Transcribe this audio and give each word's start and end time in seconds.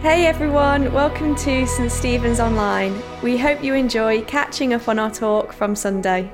Hey 0.00 0.26
everyone, 0.26 0.92
welcome 0.92 1.34
to 1.34 1.66
St 1.66 1.90
Stephen's 1.90 2.38
Online. 2.38 3.02
We 3.20 3.36
hope 3.36 3.64
you 3.64 3.74
enjoy 3.74 4.22
catching 4.22 4.72
up 4.72 4.86
on 4.88 4.96
our 4.96 5.10
talk 5.10 5.52
from 5.52 5.74
Sunday. 5.74 6.32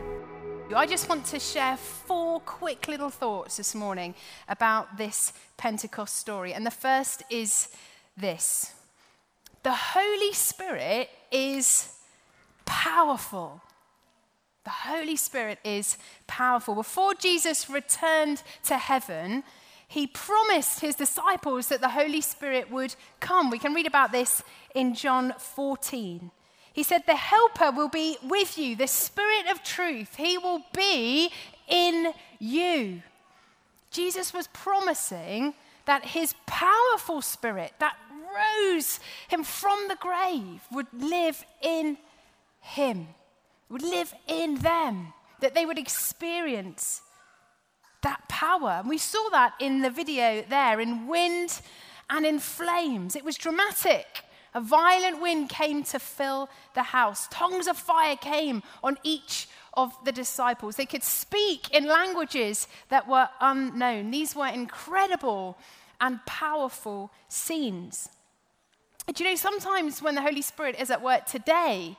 I 0.76 0.84
just 0.84 1.08
want 1.08 1.24
to 1.24 1.40
share 1.40 1.78
four 1.78 2.40
quick 2.40 2.88
little 2.88 3.08
thoughts 3.08 3.56
this 3.56 3.74
morning 3.74 4.14
about 4.50 4.98
this 4.98 5.32
Pentecost 5.56 6.14
story. 6.14 6.52
And 6.52 6.66
the 6.66 6.70
first 6.70 7.22
is 7.30 7.70
this 8.18 8.74
the 9.62 9.72
Holy 9.72 10.34
Spirit 10.34 11.08
is 11.32 11.96
powerful. 12.66 13.62
The 14.64 14.70
Holy 14.70 15.16
Spirit 15.16 15.58
is 15.64 15.96
powerful. 16.26 16.74
Before 16.74 17.14
Jesus 17.14 17.70
returned 17.70 18.42
to 18.64 18.76
heaven, 18.76 19.42
he 19.88 20.06
promised 20.06 20.80
his 20.80 20.94
disciples 20.94 21.68
that 21.68 21.80
the 21.80 21.90
Holy 21.90 22.20
Spirit 22.20 22.70
would 22.70 22.94
come. 23.20 23.50
We 23.50 23.58
can 23.58 23.74
read 23.74 23.86
about 23.86 24.12
this 24.12 24.42
in 24.74 24.94
John 24.94 25.34
14. 25.38 26.30
He 26.72 26.82
said, 26.82 27.04
The 27.06 27.14
Helper 27.14 27.70
will 27.70 27.88
be 27.88 28.16
with 28.22 28.58
you, 28.58 28.74
the 28.74 28.88
Spirit 28.88 29.46
of 29.50 29.62
truth. 29.62 30.16
He 30.16 30.36
will 30.38 30.62
be 30.74 31.30
in 31.68 32.12
you. 32.40 33.02
Jesus 33.90 34.34
was 34.34 34.48
promising 34.48 35.54
that 35.86 36.04
his 36.04 36.34
powerful 36.46 37.22
Spirit 37.22 37.72
that 37.78 37.96
rose 38.34 38.98
him 39.28 39.44
from 39.44 39.86
the 39.88 39.96
grave 39.96 40.62
would 40.72 40.88
live 40.92 41.44
in 41.62 41.96
him, 42.60 43.06
would 43.68 43.82
live 43.82 44.12
in 44.26 44.56
them, 44.56 45.12
that 45.40 45.54
they 45.54 45.66
would 45.66 45.78
experience 45.78 47.02
that 48.04 48.26
power. 48.28 48.78
And 48.80 48.88
we 48.88 48.98
saw 48.98 49.28
that 49.30 49.54
in 49.58 49.82
the 49.82 49.90
video 49.90 50.44
there 50.48 50.80
in 50.80 51.08
wind 51.08 51.60
and 52.08 52.24
in 52.24 52.38
flames. 52.38 53.16
It 53.16 53.24
was 53.24 53.36
dramatic. 53.36 54.06
A 54.54 54.60
violent 54.60 55.20
wind 55.20 55.48
came 55.48 55.82
to 55.84 55.98
fill 55.98 56.48
the 56.74 56.84
house. 56.84 57.26
Tongues 57.30 57.66
of 57.66 57.76
fire 57.76 58.16
came 58.16 58.62
on 58.84 58.96
each 59.02 59.48
of 59.74 59.92
the 60.04 60.12
disciples. 60.12 60.76
They 60.76 60.86
could 60.86 61.02
speak 61.02 61.74
in 61.74 61.86
languages 61.86 62.68
that 62.88 63.08
were 63.08 63.28
unknown. 63.40 64.12
These 64.12 64.36
were 64.36 64.46
incredible 64.46 65.58
and 66.00 66.24
powerful 66.24 67.10
scenes. 67.28 68.08
Do 69.12 69.24
you 69.24 69.30
know, 69.30 69.36
sometimes 69.36 70.00
when 70.00 70.14
the 70.14 70.22
Holy 70.22 70.42
Spirit 70.42 70.76
is 70.78 70.90
at 70.90 71.02
work 71.02 71.26
today, 71.26 71.96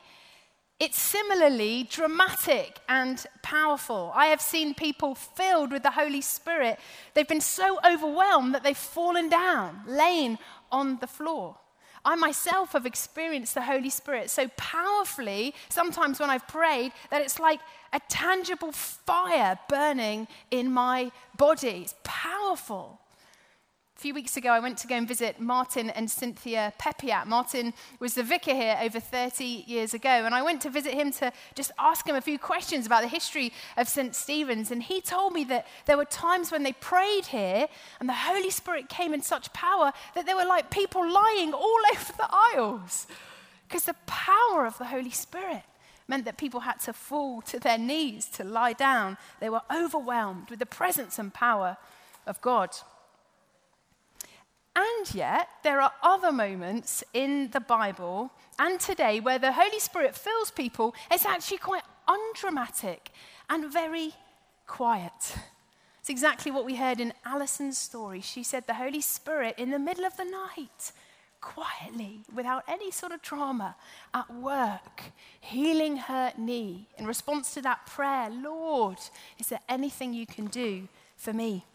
it's 0.79 0.99
similarly 0.99 1.87
dramatic 1.89 2.79
and 2.89 3.25
powerful. 3.41 4.11
I 4.13 4.27
have 4.27 4.41
seen 4.41 4.73
people 4.73 5.15
filled 5.15 5.71
with 5.71 5.83
the 5.83 5.91
Holy 5.91 6.21
Spirit. 6.21 6.79
They've 7.13 7.27
been 7.27 7.39
so 7.39 7.79
overwhelmed 7.89 8.53
that 8.53 8.63
they've 8.63 8.77
fallen 8.77 9.29
down, 9.29 9.81
laying 9.87 10.37
on 10.71 10.97
the 10.99 11.07
floor. 11.07 11.57
I 12.03 12.15
myself 12.15 12.73
have 12.73 12.85
experienced 12.85 13.55
the 13.55 13.61
Holy 13.61 13.89
Spirit 13.89 14.29
so 14.29 14.49
powerfully, 14.57 15.55
sometimes 15.69 16.19
when 16.19 16.29
I've 16.29 16.47
prayed, 16.47 16.91
that 17.09 17.21
it's 17.21 17.39
like 17.39 17.61
a 17.93 18.01
tangible 18.09 18.71
fire 18.71 19.57
burning 19.69 20.27
in 20.51 20.71
my 20.71 21.11
body. 21.37 21.83
It's 21.83 21.95
powerful. 22.03 22.99
A 23.95 24.01
few 24.01 24.13
weeks 24.13 24.35
ago, 24.35 24.49
I 24.49 24.59
went 24.59 24.77
to 24.79 24.87
go 24.87 24.95
and 24.95 25.07
visit 25.07 25.39
Martin 25.39 25.89
and 25.89 26.11
Cynthia 26.11 26.73
Pepiat. 26.77 27.27
Martin 27.27 27.73
was 27.99 28.15
the 28.15 28.23
vicar 28.23 28.53
here 28.53 28.77
over 28.81 28.99
30 28.99 29.63
years 29.67 29.93
ago, 29.93 30.09
and 30.09 30.35
I 30.35 30.41
went 30.41 30.61
to 30.63 30.69
visit 30.69 30.93
him 30.93 31.13
to 31.13 31.31
just 31.55 31.71
ask 31.79 32.05
him 32.05 32.15
a 32.15 32.21
few 32.21 32.37
questions 32.37 32.85
about 32.85 33.03
the 33.03 33.07
history 33.07 33.53
of 33.77 33.87
St. 33.87 34.13
Stephen's. 34.13 34.69
And 34.69 34.83
he 34.83 34.99
told 34.99 35.31
me 35.31 35.45
that 35.45 35.65
there 35.85 35.95
were 35.95 36.05
times 36.05 36.51
when 36.51 36.63
they 36.63 36.73
prayed 36.73 37.27
here, 37.27 37.69
and 38.01 38.09
the 38.09 38.13
Holy 38.13 38.49
Spirit 38.49 38.89
came 38.89 39.13
in 39.13 39.21
such 39.21 39.53
power 39.53 39.93
that 40.13 40.25
there 40.25 40.35
were 40.35 40.45
like 40.45 40.69
people 40.69 41.01
lying 41.01 41.53
all 41.53 41.79
over 41.93 42.13
the 42.17 42.29
aisles. 42.29 43.07
Because 43.65 43.85
the 43.85 43.95
power 44.07 44.65
of 44.65 44.77
the 44.77 44.85
Holy 44.85 45.09
Spirit 45.09 45.63
meant 46.09 46.25
that 46.25 46.37
people 46.37 46.59
had 46.59 46.81
to 46.81 46.91
fall 46.91 47.41
to 47.43 47.61
their 47.61 47.77
knees 47.77 48.25
to 48.31 48.43
lie 48.43 48.73
down. 48.73 49.17
They 49.39 49.49
were 49.49 49.61
overwhelmed 49.73 50.49
with 50.49 50.59
the 50.59 50.65
presence 50.65 51.17
and 51.17 51.33
power 51.33 51.77
of 52.27 52.41
God. 52.41 52.71
And 54.75 55.15
yet, 55.15 55.47
there 55.63 55.79
are 55.81 55.93
other 56.03 56.31
moments 56.31 57.03
in 57.13 57.49
the 57.51 57.61
Bible 57.61 58.31
and 58.59 58.79
today 58.79 59.19
where 59.19 59.39
the 59.39 59.53
Holy 59.53 59.79
Spirit 59.79 60.15
fills 60.15 60.51
people. 60.51 60.93
It's 61.09 61.25
actually 61.25 61.59
quite 61.59 61.83
undramatic 62.07 63.11
and 63.49 63.71
very 63.71 64.13
quiet. 64.67 65.37
It's 65.99 66.09
exactly 66.09 66.51
what 66.51 66.65
we 66.65 66.75
heard 66.75 66.99
in 66.99 67.13
Alison's 67.25 67.77
story. 67.77 68.21
She 68.21 68.43
said 68.43 68.67
the 68.67 68.75
Holy 68.75 69.01
Spirit, 69.01 69.55
in 69.57 69.71
the 69.71 69.79
middle 69.79 70.05
of 70.05 70.17
the 70.17 70.25
night, 70.25 70.91
quietly, 71.41 72.19
without 72.33 72.63
any 72.67 72.91
sort 72.91 73.11
of 73.11 73.21
drama, 73.21 73.75
at 74.13 74.31
work, 74.33 75.01
healing 75.39 75.97
her 75.97 76.33
knee. 76.37 76.87
In 76.97 77.07
response 77.07 77.53
to 77.53 77.61
that 77.61 77.85
prayer, 77.85 78.29
Lord, 78.29 78.97
is 79.39 79.47
there 79.47 79.61
anything 79.69 80.13
you 80.13 80.27
can 80.27 80.47
do 80.47 80.87
for 81.15 81.33
me? 81.33 81.65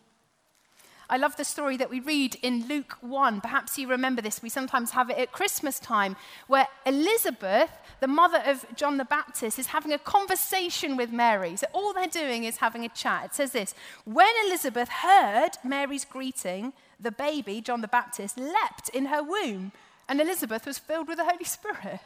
I 1.10 1.16
love 1.16 1.34
the 1.34 1.44
story 1.44 1.76
that 1.76 1.91
we 1.91 1.98
read 1.98 2.37
in 2.41 2.69
Luke 2.69 2.97
1. 3.00 3.41
Perhaps 3.41 3.76
you 3.76 3.88
remember 3.88 4.22
this. 4.22 4.41
We 4.43 4.48
sometimes 4.48 4.93
have 4.93 5.10
it 5.10 5.19
at 5.19 5.32
Christmas 5.32 5.81
time, 5.81 6.15
where 6.47 6.69
Elizabeth, 6.87 7.69
the 7.98 8.06
mother 8.06 8.41
of 8.47 8.65
John 8.76 8.97
the 8.97 9.04
Baptist, 9.04 9.59
is 9.59 9.66
having 9.66 9.93
a 9.93 9.99
conversation 9.99 10.97
with 10.97 11.10
Mary. 11.10 11.56
So 11.56 11.66
all 11.72 11.93
they're 11.93 12.06
doing 12.06 12.44
is 12.44 12.59
having 12.59 12.84
a 12.84 12.88
chat. 12.88 13.25
It 13.25 13.34
says 13.34 13.50
this 13.50 13.75
When 14.04 14.32
Elizabeth 14.47 14.88
heard 14.88 15.50
Mary's 15.65 16.04
greeting, 16.04 16.72
the 17.00 17.10
baby, 17.10 17.60
John 17.60 17.81
the 17.81 17.88
Baptist, 17.88 18.38
leapt 18.38 18.88
in 18.91 19.06
her 19.06 19.22
womb, 19.22 19.72
and 20.09 20.20
Elizabeth 20.20 20.65
was 20.65 20.78
filled 20.78 21.09
with 21.09 21.19
the 21.19 21.25
Holy 21.25 21.44
Spirit. 21.44 21.99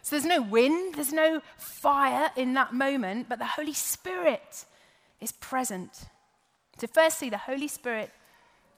So 0.00 0.16
there's 0.16 0.24
no 0.24 0.40
wind, 0.40 0.94
there's 0.94 1.12
no 1.12 1.42
fire 1.58 2.30
in 2.34 2.54
that 2.54 2.72
moment, 2.72 3.28
but 3.28 3.38
the 3.38 3.44
Holy 3.44 3.74
Spirit 3.74 4.64
is 5.20 5.32
present. 5.32 6.06
So, 6.78 6.86
firstly, 6.86 7.28
the 7.28 7.36
Holy 7.36 7.68
Spirit 7.68 8.10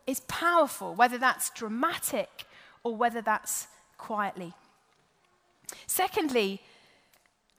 is 0.07 0.21
powerful, 0.21 0.95
whether 0.95 1.19
that's 1.19 1.51
dramatic 1.51 2.45
or 2.83 2.95
whether 2.95 3.21
that's 3.21 3.69
quietly. 3.99 4.53
Secondly, 5.87 6.61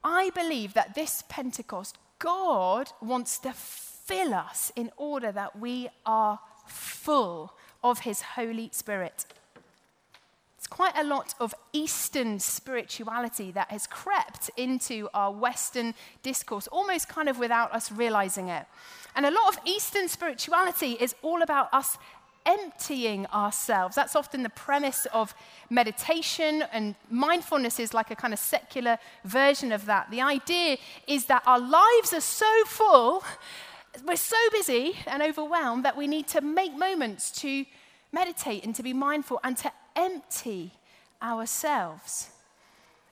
I 0.04 0.30
believe 0.36 0.74
that 0.76 0.94
this 0.94 1.24
Pentecost, 1.28 1.98
God 2.20 2.92
wants 3.02 3.40
to 3.40 3.52
fill 3.52 4.34
us 4.34 4.72
in 4.76 4.92
order 4.98 5.32
that 5.32 5.60
we 5.60 5.90
are 6.06 6.40
full 6.68 7.54
of 7.84 8.00
His 8.00 8.22
Holy 8.22 8.70
Spirit. 8.72 9.26
It's 10.58 10.68
quite 10.68 10.98
a 10.98 11.04
lot 11.04 11.36
of 11.40 11.54
Eastern 11.74 12.40
spirituality 12.40 13.52
that 13.52 13.70
has 13.70 13.86
crept 13.86 14.50
into 14.58 15.10
our 15.14 15.32
Western 15.32 15.94
discourse, 16.24 16.68
almost 16.68 17.08
kind 17.08 17.30
of 17.30 17.38
without 17.38 17.72
us 17.74 17.92
realizing 17.92 18.50
it. 18.50 18.66
And 19.16 19.26
a 19.26 19.32
lot 19.32 19.48
of 19.48 19.60
Eastern 19.64 20.08
spirituality 20.08 20.94
is 20.94 21.16
all 21.22 21.42
about 21.42 21.70
us 21.72 21.98
emptying 22.46 23.26
ourselves. 23.28 23.96
That's 23.96 24.16
often 24.16 24.44
the 24.44 24.50
premise 24.50 25.08
of 25.14 25.34
meditation, 25.70 26.64
and 26.72 26.96
mindfulness 27.10 27.80
is 27.80 27.94
like 27.94 28.12
a 28.12 28.16
kind 28.16 28.34
of 28.34 28.40
secular 28.40 28.98
version 29.24 29.72
of 29.72 29.86
that. 29.86 30.12
The 30.12 30.22
idea 30.22 30.78
is 31.08 31.26
that 31.26 31.44
our 31.46 31.60
lives 31.60 32.14
are 32.14 32.22
so 32.22 32.64
full, 32.66 33.24
we're 34.06 34.16
so 34.16 34.38
busy 34.52 34.96
and 35.08 35.24
overwhelmed 35.24 35.86
that 35.86 35.98
we 35.98 36.08
need 36.08 36.28
to 36.28 36.42
make 36.42 36.76
moments 36.78 37.32
to 37.42 37.66
meditate 38.12 38.66
and 38.66 38.76
to 38.76 38.84
be 38.84 38.94
mindful 38.94 39.40
and 39.44 39.58
to 39.58 39.72
empty 39.96 40.74
ourselves. 41.22 42.30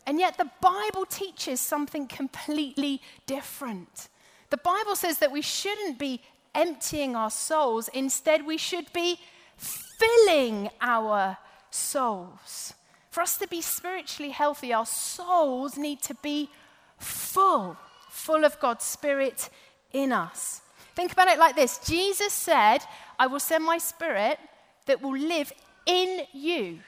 And 0.06 0.20
yet, 0.20 0.38
the 0.38 0.50
Bible 0.62 1.06
teaches 1.06 1.62
something 1.62 2.08
completely 2.08 3.02
different. 3.26 4.10
The 4.50 4.58
Bible 4.58 4.96
says 4.96 5.20
that 5.20 5.32
we 5.32 5.42
shouldn't 5.42 5.98
be 5.98 6.22
emptying 6.56 7.16
our 7.16 7.32
souls. 7.32 7.88
Instead, 7.90 8.46
we 8.46 8.58
should 8.58 8.92
be 8.94 9.20
filling 9.58 10.70
our 10.82 11.38
souls. 11.70 12.74
For 13.10 13.22
us 13.22 13.38
to 13.38 13.48
be 13.48 13.62
spiritually 13.62 14.32
healthy, 14.32 14.74
our 14.74 14.86
souls 14.86 15.78
need 15.78 16.02
to 16.04 16.16
be 16.16 16.50
full, 16.98 17.78
full 18.10 18.44
of 18.44 18.60
God's 18.60 18.86
Spirit 18.86 19.50
in 19.92 20.12
us. 20.12 20.62
Think 20.96 21.12
about 21.12 21.28
it 21.28 21.40
like 21.40 21.56
this 21.56 21.80
Jesus 21.80 22.34
said, 22.34 22.80
I 23.20 23.28
will 23.28 23.40
send 23.40 23.64
my 23.64 23.78
Spirit 23.78 24.40
that 24.86 25.02
will 25.02 25.18
live 25.18 25.52
in 25.86 26.26
you. 26.34 26.80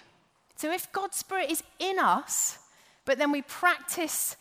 So 0.56 0.72
if 0.72 0.92
God's 0.92 1.18
Spirit 1.18 1.52
is 1.52 1.64
in 1.80 2.00
us, 2.00 2.60
but 3.06 3.18
then 3.18 3.32
we 3.32 3.42
practice 3.42 4.36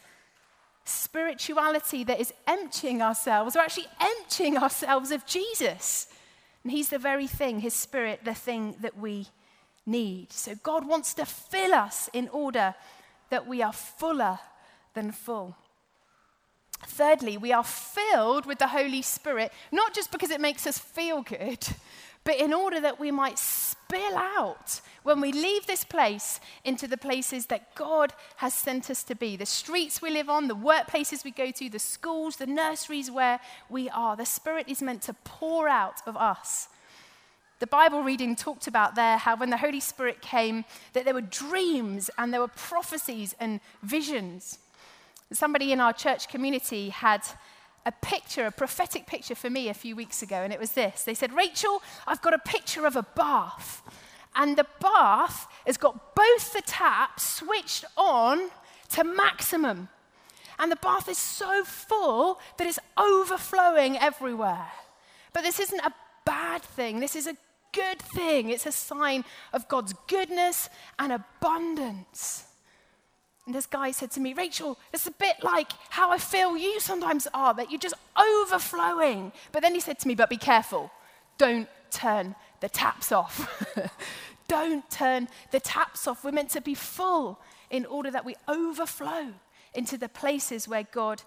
spirituality 0.84 2.04
that 2.04 2.20
is 2.20 2.32
emptying 2.46 3.02
ourselves, 3.02 3.54
we're 3.54 3.62
actually 3.62 3.86
emptying 4.00 4.56
ourselves 4.56 5.10
of 5.10 5.26
Jesus. 5.26 6.08
And 6.62 6.72
He's 6.72 6.88
the 6.88 6.98
very 6.98 7.26
thing, 7.26 7.60
His 7.60 7.75
Spirit, 7.75 8.20
the 8.25 8.34
thing 8.34 8.76
that 8.81 8.98
we 8.98 9.28
need. 9.86 10.32
So 10.32 10.54
God 10.62 10.86
wants 10.86 11.14
to 11.14 11.26
fill 11.26 11.75
us 11.75 12.08
in 12.12 12.28
order 12.28 12.75
that 13.31 13.46
we 13.46 13.62
are 13.62 13.72
fuller 13.72 14.38
than 14.94 15.12
full. 15.12 15.56
Thirdly, 16.86 17.36
we 17.36 17.52
are 17.52 17.64
filled 17.64 18.46
with 18.46 18.58
the 18.58 18.69
Holy 18.69 19.02
Spirit, 19.02 19.52
not 19.72 19.94
just 19.94 20.12
because 20.12 20.31
it 20.31 20.40
makes 20.40 20.66
us 20.66 20.78
feel 20.78 21.22
good, 21.22 21.66
but 22.25 22.37
in 22.41 22.55
order 22.55 22.81
that 22.81 22.99
we 22.99 23.11
might 23.11 23.38
spill 23.38 24.17
out 24.17 24.81
when 25.03 25.21
we 25.21 25.31
leave 25.31 25.67
this 25.67 25.85
place 25.85 26.41
into 26.65 26.88
the 26.88 26.97
places 26.97 27.47
that 27.47 27.75
God 27.75 28.15
has 28.37 28.55
sent 28.55 28.88
us 28.88 29.05
to 29.05 29.15
be 29.15 29.37
the 29.37 29.44
streets 29.44 30.00
we 30.00 30.11
live 30.11 30.31
on, 30.31 30.49
the 30.49 30.56
workplaces 30.56 31.23
we 31.23 31.31
go 31.31 31.50
to, 31.50 31.69
the 31.69 31.79
schools, 31.79 32.37
the 32.37 32.47
nurseries 32.47 33.11
where 33.11 33.38
we 33.69 33.91
are. 33.91 34.17
The 34.17 34.25
Spirit 34.25 34.69
is 34.69 34.81
meant 34.81 35.03
to 35.03 35.12
pour 35.25 35.69
out 35.69 36.00
of 36.06 36.17
us. 36.17 36.69
The 37.61 37.67
Bible 37.67 38.03
reading 38.03 38.35
talked 38.35 38.67
about 38.67 38.94
there 38.94 39.19
how 39.19 39.37
when 39.37 39.50
the 39.50 39.59
Holy 39.59 39.81
Spirit 39.81 40.23
came, 40.23 40.65
that 40.94 41.05
there 41.05 41.15
were 41.15 41.20
dreams 41.20 42.11
and 42.17 42.32
there 42.32 42.41
were 42.41 42.49
prophecies 42.49 43.35
and 43.38 43.61
visions. 43.82 44.59
Somebody 45.32 45.73
in 45.73 45.81
our 45.81 45.93
church 45.93 46.29
community 46.29 46.88
had 46.88 47.23
a 47.86 47.92
picture, 47.92 48.46
a 48.46 48.50
prophetic 48.50 49.06
picture 49.06 49.34
for 49.34 49.50
me 49.50 49.69
a 49.69 49.75
few 49.75 49.94
weeks 49.94 50.22
ago, 50.22 50.36
and 50.36 50.52
it 50.52 50.60
was 50.60 50.72
this. 50.72 51.04
They 51.04 51.14
said, 51.14 51.32
Rachel, 51.32 51.82
I've 52.06 52.22
got 52.22 52.34
a 52.34 52.38
picture 52.38 52.86
of 52.86 52.96
a 52.96 53.02
bath. 53.02 53.82
And 54.34 54.56
the 54.56 54.66
bath 54.81 55.46
has 55.66 55.76
got 55.76 56.14
both 56.14 56.52
the 56.52 56.62
taps 56.62 57.22
switched 57.22 57.84
on 57.96 58.50
to 58.90 59.04
maximum. 59.04 59.88
And 60.58 60.72
the 60.72 60.76
bath 60.76 61.08
is 61.08 61.19
so 61.19 61.64
full 61.64 62.40
that 62.58 62.66
it's 62.66 62.78
overflowing 62.96 63.96
everywhere. 63.98 64.72
But 65.32 65.42
this 65.42 65.60
isn't 65.60 65.81
a 65.81 65.92
bad 66.25 66.62
thing, 66.62 67.00
this 67.00 67.16
is 67.16 67.26
a 67.26 67.36
good 67.75 68.00
thing. 68.00 68.50
It's 68.50 68.66
a 68.66 68.72
sign 68.72 69.25
of 69.52 69.69
God's 69.69 69.94
goodness 70.06 70.70
and 70.98 71.12
abundance. 71.12 72.44
And 73.46 73.55
this 73.55 73.67
guy 73.67 73.91
said 73.91 74.11
to 74.12 74.20
me, 74.20 74.32
Rachel, 74.32 74.79
it's 74.93 75.06
a 75.06 75.11
bit 75.11 75.37
like 75.43 75.73
how 75.91 76.11
I 76.11 76.19
feel 76.19 76.56
you 76.56 76.81
sometimes 76.81 77.29
are, 77.35 77.52
that 77.55 77.70
you're 77.70 77.79
just 77.79 77.94
overflowing. 78.17 79.32
But 79.52 79.62
then 79.62 79.75
he 79.75 79.81
said 79.81 79.99
to 80.00 80.08
me, 80.08 80.14
but 80.14 80.31
be 80.31 80.38
careful. 80.38 80.91
Don't 81.37 81.69
turn 81.91 82.35
the 82.61 82.69
taps 82.69 83.12
off. 83.12 83.64
Don't 84.49 84.88
turn 84.91 85.29
the 85.50 85.61
taps 85.61 86.06
off. 86.06 86.25
We're 86.25 86.32
meant 86.32 86.50
to 86.50 86.61
be 86.61 86.75
full 86.75 87.38
in 87.70 87.85
order 87.87 88.11
that 88.11 88.25
we 88.25 88.35
overflow 88.49 89.32
into 89.75 89.99
the 89.99 90.08
places 90.08 90.69
where 90.69 90.85
God 90.91 91.23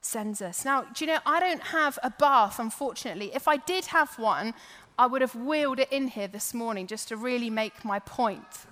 sends 0.00 0.40
us. 0.40 0.64
Now, 0.64 0.82
do 0.82 1.04
you 1.04 1.10
know, 1.12 1.18
I 1.26 1.40
don't 1.40 1.62
have 1.62 1.98
a 2.02 2.10
bath, 2.10 2.58
unfortunately. 2.58 3.32
If 3.34 3.48
I 3.48 3.56
did 3.56 3.86
have 3.86 4.18
one, 4.18 4.54
I 4.98 5.06
would 5.06 5.20
have 5.20 5.34
wheeled 5.34 5.80
it 5.80 5.92
in 5.92 6.08
here 6.08 6.28
this 6.28 6.54
morning 6.54 6.86
just 6.86 7.08
to 7.08 7.16
really 7.16 7.50
make 7.50 7.84
my 7.84 7.98
point. 7.98 8.66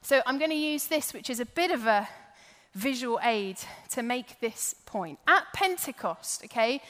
So 0.00 0.22
I'm 0.26 0.38
going 0.38 0.50
to 0.50 0.56
use 0.56 0.86
this, 0.86 1.14
which 1.14 1.30
is 1.30 1.38
a 1.38 1.46
bit 1.46 1.70
of 1.70 1.86
a 1.86 2.08
visual 2.74 3.20
aid 3.22 3.58
to 3.90 4.02
make 4.02 4.40
this 4.40 4.74
point. 4.86 5.18
At 5.26 5.52
Pentecost, 5.52 6.44
okay, 6.44 6.82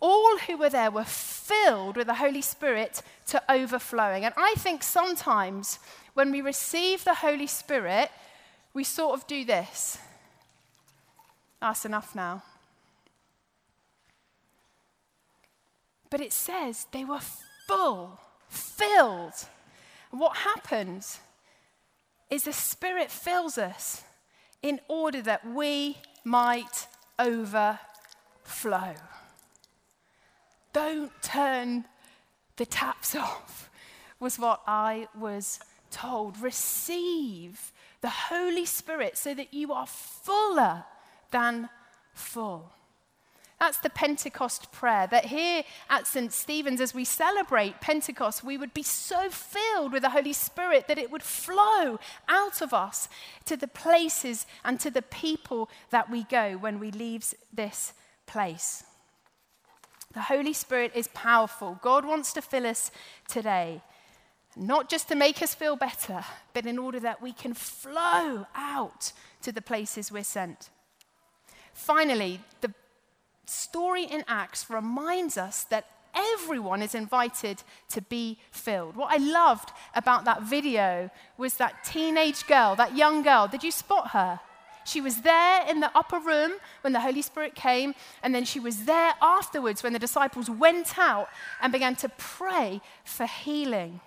all 0.00 0.38
who 0.38 0.56
were 0.56 0.68
there 0.68 0.90
were 0.90 1.04
filled 1.04 1.96
with 1.96 2.06
the 2.06 2.14
Holy 2.14 2.42
Spirit 2.42 3.02
to 3.26 3.42
overflowing. 3.48 4.24
And 4.24 4.34
I 4.36 4.54
think 4.58 4.82
sometimes 4.82 5.78
when 6.14 6.30
we 6.30 6.40
receive 6.40 7.04
the 7.04 7.14
Holy 7.14 7.46
Spirit, 7.46 8.10
we 8.74 8.84
sort 8.84 9.18
of 9.18 9.26
do 9.26 9.44
this. 9.44 9.98
That's 11.60 11.84
enough 11.84 12.14
now. 12.14 12.42
But 16.10 16.20
it 16.20 16.32
says 16.32 16.86
they 16.92 17.04
were 17.04 17.20
full, 17.66 18.20
filled. 18.48 19.46
And 20.10 20.20
what 20.20 20.38
happens 20.38 21.18
is 22.30 22.44
the 22.44 22.52
Spirit 22.52 23.10
fills 23.10 23.58
us 23.58 24.04
in 24.62 24.80
order 24.88 25.22
that 25.22 25.46
we 25.46 25.96
might 26.24 26.86
overflow. 27.18 28.94
Don't 30.72 31.12
turn 31.22 31.84
the 32.56 32.66
taps 32.66 33.14
off, 33.14 33.70
was 34.20 34.38
what 34.38 34.62
I 34.66 35.08
was 35.16 35.60
told. 35.90 36.40
Receive 36.40 37.72
the 38.00 38.10
Holy 38.10 38.64
Spirit 38.64 39.16
so 39.16 39.34
that 39.34 39.52
you 39.54 39.72
are 39.72 39.86
fuller 39.86 40.84
than 41.30 41.68
full. 42.14 42.72
That's 43.58 43.78
the 43.78 43.90
Pentecost 43.90 44.70
prayer. 44.70 45.08
That 45.08 45.26
here 45.26 45.64
at 45.90 46.06
St. 46.06 46.32
Stephen's, 46.32 46.80
as 46.80 46.94
we 46.94 47.04
celebrate 47.04 47.80
Pentecost, 47.80 48.44
we 48.44 48.56
would 48.56 48.72
be 48.72 48.84
so 48.84 49.30
filled 49.30 49.92
with 49.92 50.02
the 50.02 50.10
Holy 50.10 50.32
Spirit 50.32 50.86
that 50.86 50.98
it 50.98 51.10
would 51.10 51.22
flow 51.22 51.98
out 52.28 52.62
of 52.62 52.72
us 52.72 53.08
to 53.46 53.56
the 53.56 53.66
places 53.66 54.46
and 54.64 54.78
to 54.80 54.90
the 54.90 55.02
people 55.02 55.68
that 55.90 56.10
we 56.10 56.22
go 56.24 56.52
when 56.52 56.78
we 56.78 56.92
leave 56.92 57.34
this 57.52 57.94
place. 58.26 58.84
The 60.14 60.22
Holy 60.22 60.52
Spirit 60.52 60.92
is 60.94 61.08
powerful. 61.08 61.78
God 61.82 62.04
wants 62.04 62.32
to 62.34 62.42
fill 62.42 62.66
us 62.66 62.90
today, 63.28 63.82
not 64.56 64.88
just 64.88 65.08
to 65.08 65.16
make 65.16 65.42
us 65.42 65.54
feel 65.54 65.76
better, 65.76 66.24
but 66.54 66.64
in 66.64 66.78
order 66.78 67.00
that 67.00 67.20
we 67.20 67.32
can 67.32 67.54
flow 67.54 68.46
out 68.54 69.12
to 69.42 69.52
the 69.52 69.62
places 69.62 70.12
we're 70.12 70.24
sent. 70.24 70.70
Finally, 71.72 72.40
the 72.60 72.72
story 73.48 74.04
in 74.04 74.24
Acts 74.28 74.68
reminds 74.70 75.36
us 75.36 75.64
that 75.64 75.86
everyone 76.14 76.82
is 76.82 76.94
invited 76.94 77.62
to 77.90 78.00
be 78.02 78.38
filled. 78.50 78.96
What 78.96 79.12
I 79.12 79.16
loved 79.16 79.72
about 79.94 80.24
that 80.24 80.42
video 80.42 81.10
was 81.36 81.54
that 81.54 81.84
teenage 81.84 82.46
girl, 82.46 82.74
that 82.76 82.96
young 82.96 83.22
girl. 83.22 83.48
Did 83.48 83.62
you 83.62 83.70
spot 83.70 84.10
her? 84.10 84.40
She 84.84 85.00
was 85.00 85.20
there 85.20 85.68
in 85.68 85.80
the 85.80 85.96
upper 85.96 86.18
room 86.18 86.52
when 86.80 86.94
the 86.94 87.00
Holy 87.00 87.20
Spirit 87.20 87.54
came, 87.54 87.94
and 88.22 88.34
then 88.34 88.44
she 88.44 88.58
was 88.58 88.84
there 88.84 89.12
afterwards 89.20 89.82
when 89.82 89.92
the 89.92 89.98
disciples 89.98 90.48
went 90.48 90.98
out 90.98 91.28
and 91.60 91.72
began 91.72 91.94
to 91.96 92.08
pray 92.08 92.80
for 93.04 93.26
healing. 93.26 94.00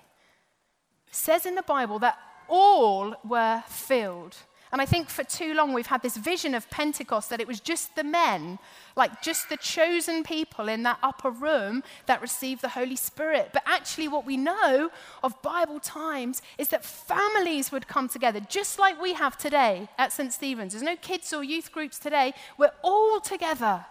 It 1.07 1.15
says 1.15 1.45
in 1.45 1.55
the 1.55 1.61
Bible 1.61 1.99
that 1.99 2.17
all 2.47 3.15
were 3.23 3.63
filled. 3.67 4.37
And 4.71 4.81
I 4.81 4.85
think 4.85 5.09
for 5.09 5.25
too 5.25 5.53
long 5.53 5.73
we've 5.73 5.87
had 5.87 6.01
this 6.01 6.15
vision 6.15 6.55
of 6.55 6.69
Pentecost 6.69 7.29
that 7.29 7.41
it 7.41 7.47
was 7.47 7.59
just 7.59 7.95
the 7.95 8.05
men, 8.05 8.57
like 8.95 9.21
just 9.21 9.49
the 9.49 9.57
chosen 9.57 10.23
people 10.23 10.69
in 10.69 10.83
that 10.83 10.97
upper 11.03 11.29
room 11.29 11.83
that 12.05 12.21
received 12.21 12.61
the 12.61 12.69
Holy 12.69 12.95
Spirit. 12.95 13.49
But 13.51 13.63
actually, 13.65 14.07
what 14.07 14.25
we 14.25 14.37
know 14.37 14.89
of 15.23 15.41
Bible 15.41 15.81
times 15.81 16.41
is 16.57 16.69
that 16.69 16.85
families 16.85 17.71
would 17.73 17.89
come 17.89 18.07
together, 18.07 18.39
just 18.39 18.79
like 18.79 19.01
we 19.01 19.13
have 19.13 19.37
today 19.37 19.89
at 19.97 20.13
St. 20.13 20.31
Stephen's. 20.31 20.71
There's 20.71 20.83
no 20.83 20.95
kids 20.95 21.33
or 21.33 21.43
youth 21.43 21.73
groups 21.73 21.99
today. 21.99 22.33
We're 22.57 22.71
all 22.81 23.19
together, 23.19 23.85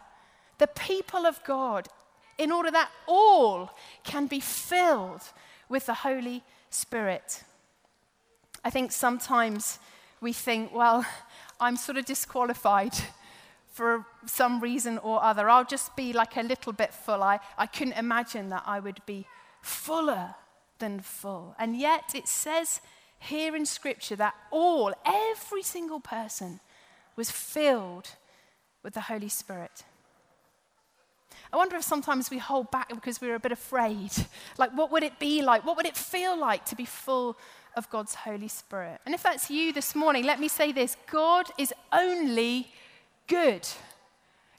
the 0.56 0.66
people 0.66 1.26
of 1.26 1.44
God, 1.44 1.88
in 2.38 2.50
order 2.50 2.70
that 2.70 2.90
all 3.06 3.76
can 4.02 4.26
be 4.26 4.40
filled 4.40 5.22
with 5.68 5.84
the 5.84 5.94
Holy 5.94 6.42
Spirit. 6.70 7.44
I 8.64 8.70
think 8.70 8.92
sometimes 8.92 9.78
we 10.20 10.32
think, 10.32 10.74
well, 10.74 11.04
I'm 11.58 11.76
sort 11.76 11.98
of 11.98 12.04
disqualified 12.04 12.92
for 13.72 14.04
some 14.26 14.60
reason 14.60 14.98
or 14.98 15.22
other. 15.22 15.48
I'll 15.48 15.64
just 15.64 15.96
be 15.96 16.12
like 16.12 16.36
a 16.36 16.42
little 16.42 16.72
bit 16.72 16.92
full. 16.92 17.22
I, 17.22 17.40
I 17.56 17.66
couldn't 17.66 17.94
imagine 17.94 18.48
that 18.50 18.64
I 18.66 18.80
would 18.80 19.00
be 19.06 19.26
fuller 19.62 20.34
than 20.78 21.00
full. 21.00 21.54
And 21.58 21.76
yet 21.76 22.14
it 22.14 22.28
says 22.28 22.80
here 23.18 23.54
in 23.54 23.66
Scripture 23.66 24.16
that 24.16 24.34
all, 24.50 24.92
every 25.06 25.62
single 25.62 26.00
person, 26.00 26.60
was 27.16 27.30
filled 27.30 28.08
with 28.82 28.94
the 28.94 29.02
Holy 29.02 29.28
Spirit. 29.28 29.84
I 31.52 31.56
wonder 31.56 31.76
if 31.76 31.82
sometimes 31.82 32.30
we 32.30 32.38
hold 32.38 32.70
back 32.70 32.88
because 32.88 33.20
we're 33.20 33.34
a 33.34 33.40
bit 33.40 33.52
afraid. 33.52 34.10
Like, 34.58 34.70
what 34.76 34.90
would 34.92 35.02
it 35.02 35.18
be 35.18 35.42
like? 35.42 35.64
What 35.64 35.76
would 35.76 35.86
it 35.86 35.96
feel 35.96 36.38
like 36.38 36.64
to 36.66 36.76
be 36.76 36.84
full 36.84 37.36
of 37.80 37.88
God's 37.88 38.14
Holy 38.14 38.46
Spirit. 38.46 39.00
And 39.06 39.14
if 39.14 39.22
that's 39.22 39.50
you 39.50 39.72
this 39.72 39.94
morning, 39.94 40.24
let 40.24 40.38
me 40.38 40.48
say 40.48 40.70
this 40.70 40.98
God 41.10 41.46
is 41.56 41.72
only 41.92 42.68
good. 43.26 43.66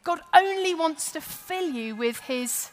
God 0.03 0.19
only 0.35 0.73
wants 0.73 1.11
to 1.11 1.21
fill 1.21 1.69
you 1.69 1.95
with 1.95 2.19
His 2.21 2.71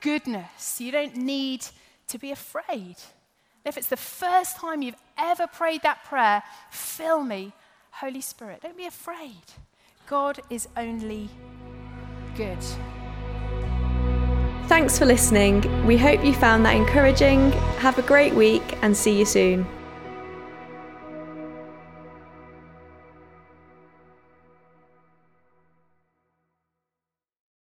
goodness. 0.00 0.80
You 0.80 0.90
don't 0.90 1.14
need 1.14 1.64
to 2.08 2.18
be 2.18 2.32
afraid. 2.32 2.96
If 3.64 3.76
it's 3.78 3.86
the 3.86 3.96
first 3.96 4.56
time 4.56 4.82
you've 4.82 4.96
ever 5.16 5.46
prayed 5.46 5.82
that 5.82 6.02
prayer, 6.02 6.42
fill 6.70 7.22
me, 7.22 7.52
Holy 7.92 8.22
Spirit. 8.22 8.62
Don't 8.62 8.76
be 8.76 8.86
afraid. 8.86 9.44
God 10.08 10.40
is 10.50 10.66
only 10.76 11.28
good. 12.36 12.58
Thanks 14.70 14.96
for 14.96 15.04
listening. 15.04 15.84
We 15.84 15.98
hope 15.98 16.24
you 16.24 16.32
found 16.32 16.64
that 16.64 16.76
encouraging. 16.76 17.50
Have 17.80 17.98
a 17.98 18.02
great 18.02 18.32
week 18.32 18.62
and 18.82 18.96
see 18.96 19.18
you 19.18 19.24
soon. 19.24 19.66